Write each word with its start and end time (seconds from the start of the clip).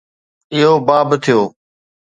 اهو 0.53 0.71
باب 0.87 1.09
ٿيو 1.23 1.41